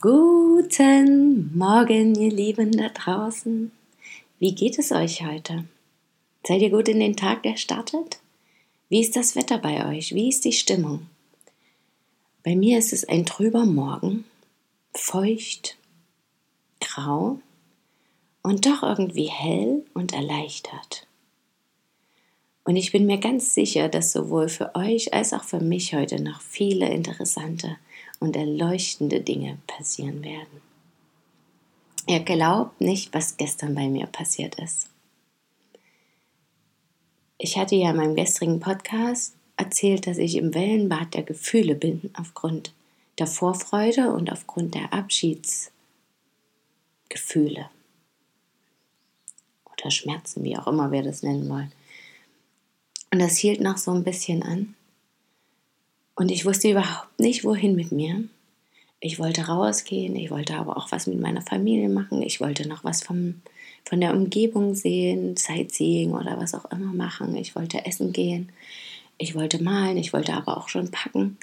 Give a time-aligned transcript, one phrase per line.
[0.00, 3.72] Guten Morgen, ihr Lieben da draußen.
[4.38, 5.64] Wie geht es euch heute?
[6.46, 8.20] Seid ihr gut in den Tag gestartet?
[8.88, 10.14] Wie ist das Wetter bei euch?
[10.14, 11.08] Wie ist die Stimmung?
[12.44, 14.24] Bei mir ist es ein trüber Morgen,
[14.94, 15.76] feucht,
[16.80, 17.40] grau
[18.44, 21.08] und doch irgendwie hell und erleichtert.
[22.62, 26.22] Und ich bin mir ganz sicher, dass sowohl für euch als auch für mich heute
[26.22, 27.78] noch viele interessante
[28.20, 30.62] und erleuchtende Dinge passieren werden.
[32.06, 34.88] Ihr glaubt nicht, was gestern bei mir passiert ist.
[37.36, 42.10] Ich hatte ja in meinem gestrigen Podcast erzählt, dass ich im Wellenbad der Gefühle bin,
[42.14, 42.72] aufgrund
[43.18, 47.70] der Vorfreude und aufgrund der Abschiedsgefühle
[49.72, 51.72] oder Schmerzen, wie auch immer wir das nennen wollen.
[53.12, 54.74] Und das hielt noch so ein bisschen an.
[56.18, 58.24] Und ich wusste überhaupt nicht, wohin mit mir.
[58.98, 62.82] Ich wollte rausgehen, ich wollte aber auch was mit meiner Familie machen, ich wollte noch
[62.82, 63.40] was vom,
[63.84, 68.50] von der Umgebung sehen, Sightseeing oder was auch immer machen, ich wollte essen gehen,
[69.16, 71.38] ich wollte malen, ich wollte aber auch schon packen.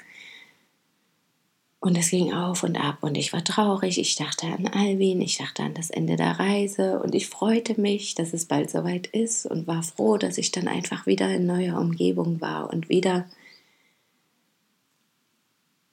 [1.80, 3.98] Und es ging auf und ab und ich war traurig.
[3.98, 8.14] Ich dachte an Alvin, ich dachte an das Ende der Reise und ich freute mich,
[8.14, 11.80] dass es bald soweit ist und war froh, dass ich dann einfach wieder in neuer
[11.80, 13.24] Umgebung war und wieder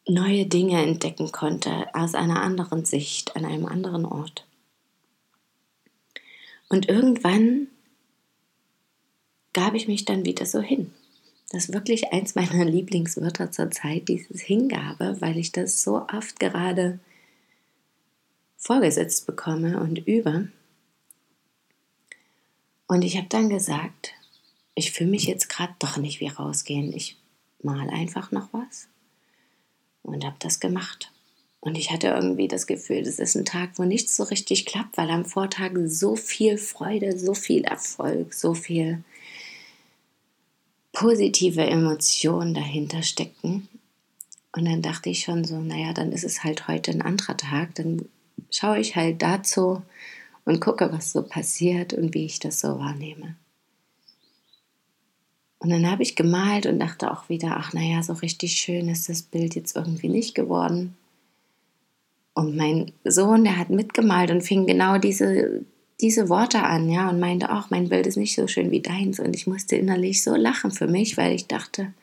[0.07, 4.45] neue Dinge entdecken konnte aus einer anderen Sicht, an einem anderen Ort.
[6.69, 7.67] Und irgendwann
[9.53, 10.91] gab ich mich dann wieder so hin.
[11.51, 16.39] Das ist wirklich eins meiner Lieblingswörter zur Zeit, dieses Hingabe, weil ich das so oft
[16.39, 16.99] gerade
[18.57, 20.49] vorgesetzt bekomme und übe.
[22.87, 24.13] Und ich habe dann gesagt,
[24.75, 26.91] ich fühle mich jetzt gerade doch nicht wie rausgehen.
[26.93, 27.17] Ich
[27.61, 28.87] mal einfach noch was
[30.03, 31.11] und habe das gemacht.
[31.59, 34.97] Und ich hatte irgendwie das Gefühl, das ist ein Tag, wo nichts so richtig klappt,
[34.97, 39.01] weil am Vortag so viel Freude, so viel Erfolg, so viel
[40.91, 43.69] positive Emotionen dahinter steckten.
[44.51, 47.75] Und dann dachte ich schon so, naja, dann ist es halt heute ein anderer Tag.
[47.75, 48.09] Dann
[48.51, 49.81] schaue ich halt dazu
[50.45, 53.35] und gucke, was so passiert und wie ich das so wahrnehme.
[55.63, 59.07] Und dann habe ich gemalt und dachte auch wieder, ach naja, so richtig schön ist
[59.07, 60.97] das Bild jetzt irgendwie nicht geworden.
[62.33, 65.61] Und mein Sohn, der hat mitgemalt und fing genau diese,
[66.01, 69.21] diese Worte an, ja, und meinte auch, mein Bild ist nicht so schön wie deins.
[69.21, 71.93] Und ich musste innerlich so lachen für mich, weil ich dachte,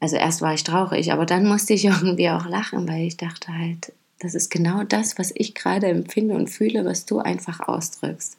[0.00, 3.52] also erst war ich traurig, aber dann musste ich irgendwie auch lachen, weil ich dachte
[3.52, 8.38] halt, das ist genau das, was ich gerade empfinde und fühle, was du einfach ausdrückst.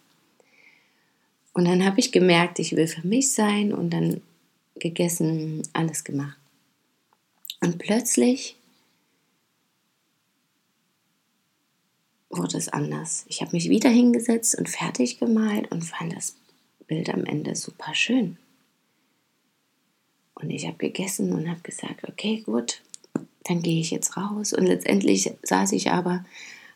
[1.53, 4.21] Und dann habe ich gemerkt, ich will für mich sein und dann
[4.75, 6.37] gegessen, alles gemacht.
[7.61, 8.55] Und plötzlich
[12.29, 13.25] wurde es anders.
[13.27, 16.35] Ich habe mich wieder hingesetzt und fertig gemalt und fand das
[16.87, 18.37] Bild am Ende super schön.
[20.35, 22.81] Und ich habe gegessen und habe gesagt, okay, gut,
[23.43, 24.53] dann gehe ich jetzt raus.
[24.53, 26.23] Und letztendlich saß ich aber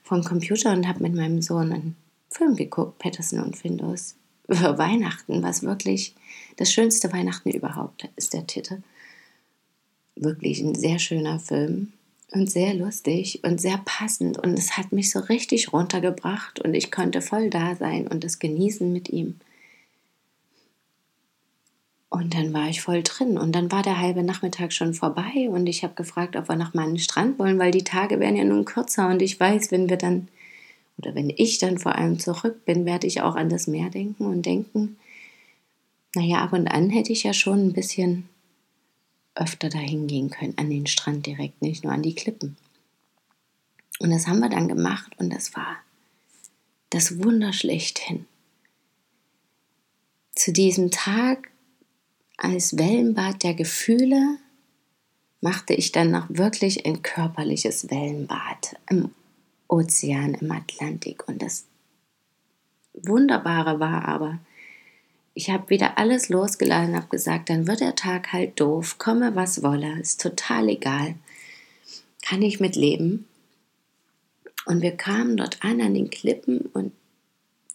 [0.02, 1.96] vom Computer und habe mit meinem Sohn einen
[2.30, 4.16] Film geguckt, Patterson und Findus
[4.48, 6.16] Weihnachten, was wirklich
[6.58, 8.82] das schönste Weihnachten überhaupt ist der Titel.
[10.16, 11.94] Wirklich ein sehr schöner Film
[12.32, 16.92] und sehr lustig und sehr passend und es hat mich so richtig runtergebracht und ich
[16.92, 19.40] konnte voll da sein und das genießen mit ihm.
[22.10, 25.66] Und dann war ich voll drin und dann war der halbe Nachmittag schon vorbei und
[25.66, 28.66] ich habe gefragt, ob wir nach meinem Strand wollen, weil die Tage werden ja nun
[28.66, 30.28] kürzer und ich weiß, wenn wir dann
[30.98, 34.26] oder wenn ich dann vor allem zurück bin, werde ich auch an das Meer denken
[34.26, 34.98] und denken,
[36.16, 38.30] naja, ab und an hätte ich ja schon ein bisschen
[39.36, 42.56] öfter dahin gehen können, an den Strand direkt, nicht nur an die Klippen.
[44.00, 45.78] Und das haben wir dann gemacht und das war
[46.90, 48.28] das Wunder schlechthin.
[50.36, 51.50] Zu diesem Tag
[52.38, 54.38] als Wellenbad der Gefühle
[55.42, 59.12] machte ich dann noch wirklich ein körperliches Wellenbad im
[59.74, 61.28] Ozean im Atlantik.
[61.28, 61.66] Und das
[62.94, 64.40] Wunderbare war aber,
[65.34, 69.64] ich habe wieder alles losgeladen, habe gesagt, dann wird der Tag halt doof, komme was
[69.64, 71.16] wolle, ist total egal.
[72.22, 73.28] kann ich mitleben.
[74.66, 76.94] Und wir kamen dort an, an den Klippen und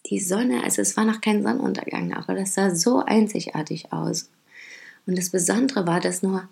[0.06, 4.30] die Sonne, also es war noch kein Sonnenuntergang, aber das sah so einzigartig aus.
[5.06, 6.48] Und das Besondere war, dass nur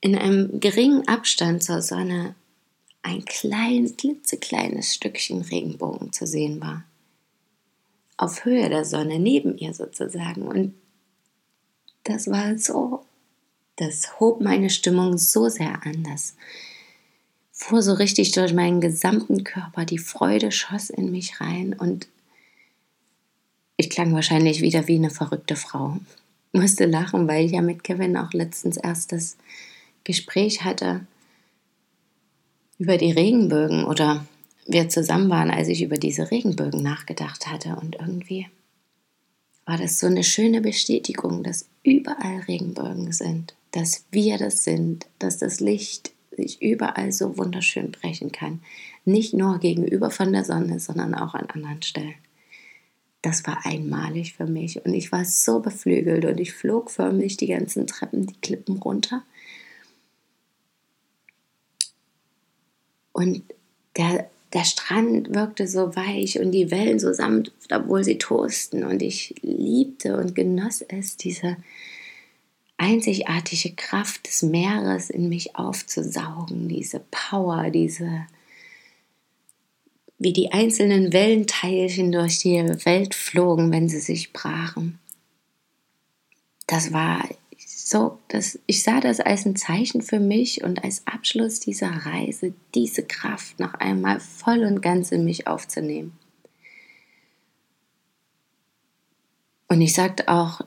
[0.00, 2.34] in einem geringen Abstand zur Sonne
[3.02, 6.84] ein kleines, klitzekleines Stückchen Regenbogen zu sehen war.
[8.16, 10.42] Auf Höhe der Sonne, neben ihr sozusagen.
[10.42, 10.74] Und
[12.04, 13.04] das war so,
[13.76, 16.34] das hob meine Stimmung so sehr an, dass
[17.52, 22.08] fuhr so richtig durch meinen gesamten Körper, die Freude schoss in mich rein und
[23.76, 25.98] ich klang wahrscheinlich wieder wie eine verrückte Frau.
[26.52, 29.36] Musste lachen, weil ich ja mit Kevin auch letztens erst das
[30.04, 31.06] Gespräch hatte
[32.80, 34.26] über die Regenbögen oder
[34.66, 37.76] wir zusammen waren, als ich über diese Regenbögen nachgedacht hatte.
[37.80, 38.48] Und irgendwie
[39.66, 45.36] war das so eine schöne Bestätigung, dass überall Regenbögen sind, dass wir das sind, dass
[45.36, 48.62] das Licht sich überall so wunderschön brechen kann.
[49.04, 52.14] Nicht nur gegenüber von der Sonne, sondern auch an anderen Stellen.
[53.20, 57.48] Das war einmalig für mich und ich war so beflügelt und ich flog förmlich die
[57.48, 59.22] ganzen Treppen, die Klippen runter
[63.20, 63.42] Und
[63.98, 68.82] der, der Strand wirkte so weich und die Wellen so sanft, obwohl sie tosten.
[68.82, 71.58] Und ich liebte und genoss es, diese
[72.78, 78.26] einzigartige Kraft des Meeres in mich aufzusaugen, diese Power, diese
[80.18, 84.98] wie die einzelnen Wellenteilchen durch die Welt flogen, wenn sie sich brachen.
[86.66, 87.26] Das war
[87.90, 92.54] so, dass ich sah das als ein Zeichen für mich und als Abschluss dieser Reise,
[92.72, 96.16] diese Kraft noch einmal voll und ganz in mich aufzunehmen.
[99.66, 100.60] Und ich sagte auch,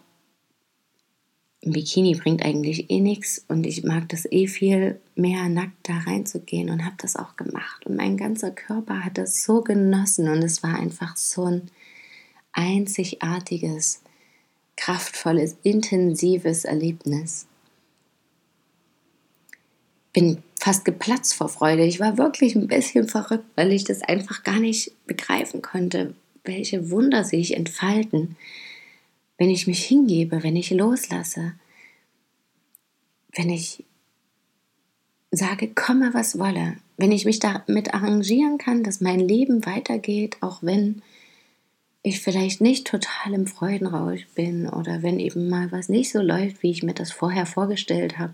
[1.65, 5.99] ein Bikini bringt eigentlich eh nichts und ich mag das eh viel mehr nackt da
[5.99, 7.85] reinzugehen und habe das auch gemacht.
[7.85, 11.71] Und mein ganzer Körper hat das so genossen und es war einfach so ein
[12.51, 14.01] einzigartiges
[14.77, 17.47] kraftvolles, intensives Erlebnis.
[20.11, 21.85] Bin fast geplatzt vor Freude.
[21.85, 26.89] Ich war wirklich ein bisschen verrückt, weil ich das einfach gar nicht begreifen konnte, welche
[26.89, 28.35] Wunder sich entfalten,
[29.37, 31.53] wenn ich mich hingebe, wenn ich loslasse,
[33.35, 33.83] wenn ich
[35.31, 40.61] sage, komme was wolle, wenn ich mich damit arrangieren kann, dass mein Leben weitergeht, auch
[40.61, 41.01] wenn
[42.03, 46.61] ich vielleicht nicht total im Freudenrausch bin oder wenn eben mal was nicht so läuft,
[46.61, 48.33] wie ich mir das vorher vorgestellt habe.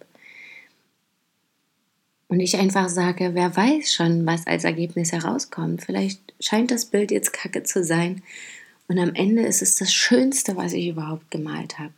[2.27, 5.83] Und ich einfach sage, wer weiß schon, was als Ergebnis herauskommt.
[5.83, 8.24] Vielleicht scheint das Bild jetzt kacke zu sein.
[8.88, 11.94] Und am Ende ist es das Schönste, was ich überhaupt gemalt habe.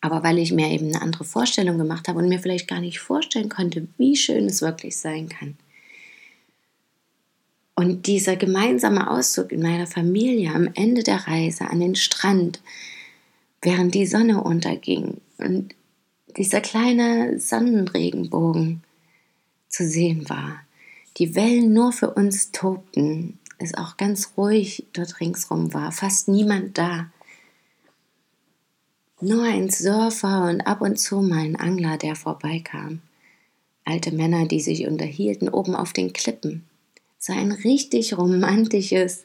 [0.00, 3.00] Aber weil ich mir eben eine andere Vorstellung gemacht habe und mir vielleicht gar nicht
[3.00, 5.56] vorstellen konnte, wie schön es wirklich sein kann.
[7.78, 12.60] Und dieser gemeinsame Auszug in meiner Familie am Ende der Reise an den Strand,
[13.62, 15.76] während die Sonne unterging und
[16.36, 18.82] dieser kleine Sonnenregenbogen
[19.68, 20.60] zu sehen war,
[21.18, 26.78] die Wellen nur für uns tobten, es auch ganz ruhig dort ringsrum war, fast niemand
[26.78, 27.12] da.
[29.20, 33.02] Nur ein Surfer und ab und zu mal ein Angler, der vorbeikam.
[33.84, 36.64] Alte Männer, die sich unterhielten oben auf den Klippen
[37.18, 39.24] so ein richtig romantisches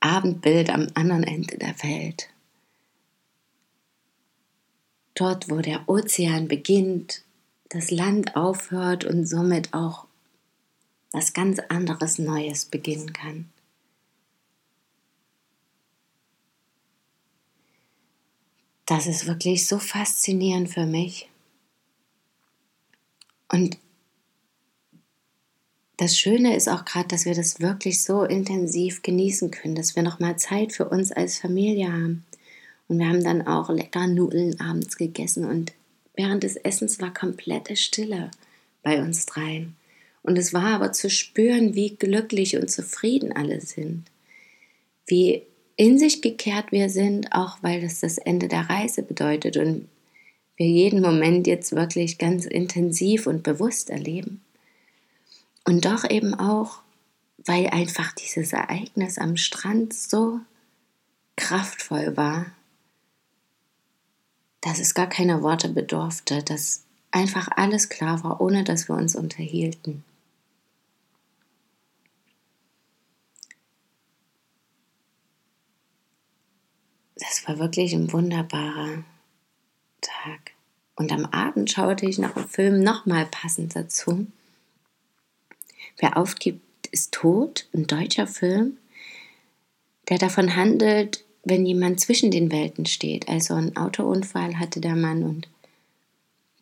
[0.00, 2.28] Abendbild am anderen Ende der Welt.
[5.14, 7.24] Dort, wo der Ozean beginnt,
[7.70, 10.06] das Land aufhört und somit auch
[11.10, 13.50] was ganz anderes Neues beginnen kann.
[18.86, 21.28] Das ist wirklich so faszinierend für mich.
[23.50, 23.78] Und
[25.98, 30.04] das Schöne ist auch gerade, dass wir das wirklich so intensiv genießen können, dass wir
[30.04, 32.24] nochmal Zeit für uns als Familie haben.
[32.86, 35.72] Und wir haben dann auch lecker Nudeln abends gegessen und
[36.14, 38.30] während des Essens war komplette Stille
[38.82, 39.76] bei uns dreien.
[40.22, 44.04] Und es war aber zu spüren, wie glücklich und zufrieden alle sind.
[45.06, 45.42] Wie
[45.76, 49.88] in sich gekehrt wir sind, auch weil das das Ende der Reise bedeutet und
[50.56, 54.42] wir jeden Moment jetzt wirklich ganz intensiv und bewusst erleben.
[55.64, 56.78] Und doch eben auch,
[57.38, 60.40] weil einfach dieses Ereignis am Strand so
[61.36, 62.46] kraftvoll war,
[64.60, 69.14] dass es gar keine Worte bedurfte, dass einfach alles klar war, ohne dass wir uns
[69.14, 70.04] unterhielten.
[77.16, 79.04] Das war wirklich ein wunderbarer
[80.00, 80.52] Tag.
[80.94, 84.26] Und am Abend schaute ich noch einen Film nochmal passend dazu.
[85.98, 88.78] Wer aufgibt, ist tot, ein deutscher Film,
[90.08, 93.28] der davon handelt, wenn jemand zwischen den Welten steht.
[93.28, 95.48] Also einen Autounfall hatte der Mann und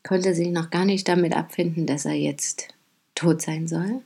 [0.02, 2.68] konnte sich noch gar nicht damit abfinden, dass er jetzt
[3.14, 4.02] tot sein soll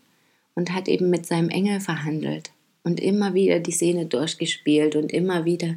[0.54, 2.50] und hat eben mit seinem Engel verhandelt
[2.82, 5.76] und immer wieder die Szene durchgespielt und immer wieder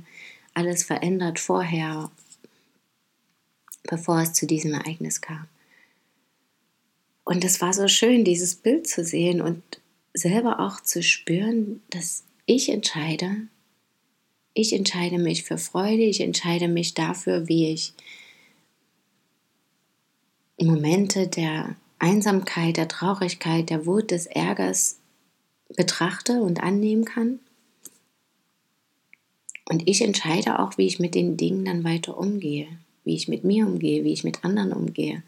[0.53, 2.11] alles verändert vorher,
[3.83, 5.47] bevor es zu diesem Ereignis kam.
[7.23, 9.63] Und es war so schön, dieses Bild zu sehen und
[10.13, 13.47] selber auch zu spüren, dass ich entscheide.
[14.53, 17.93] Ich entscheide mich für Freude, ich entscheide mich dafür, wie ich
[20.61, 24.99] Momente der Einsamkeit, der Traurigkeit, der Wut, des Ärgers
[25.75, 27.39] betrachte und annehmen kann.
[29.69, 32.67] Und ich entscheide auch, wie ich mit den Dingen dann weiter umgehe,
[33.05, 35.23] wie ich mit mir umgehe, wie ich mit anderen umgehe,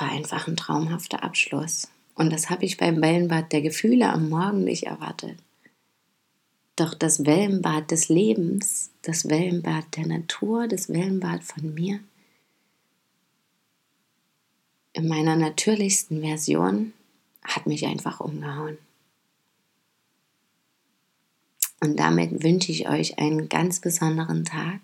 [0.00, 1.88] war einfach ein traumhafter Abschluss.
[2.14, 5.38] Und das habe ich beim Wellenbad der Gefühle am Morgen nicht erwartet.
[6.76, 12.00] Doch das Wellenbad des Lebens, das Wellenbad der Natur, das Wellenbad von mir,
[14.92, 16.92] in meiner natürlichsten Version,
[17.42, 18.78] hat mich einfach umgehauen.
[21.80, 24.80] Und damit wünsche ich euch einen ganz besonderen Tag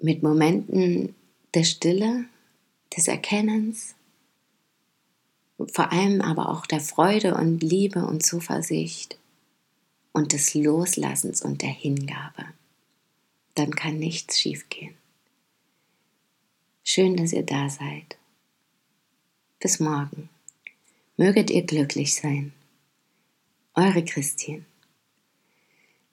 [0.00, 1.14] mit Momenten
[1.58, 2.24] der Stille,
[2.96, 3.96] des Erkennens,
[5.72, 9.18] vor allem aber auch der Freude und Liebe und Zuversicht
[10.12, 12.44] und des Loslassens und der Hingabe.
[13.56, 14.94] Dann kann nichts schiefgehen.
[16.84, 18.16] Schön, dass ihr da seid.
[19.58, 20.28] Bis morgen.
[21.16, 22.52] Möget ihr glücklich sein.
[23.74, 24.64] Eure Christine.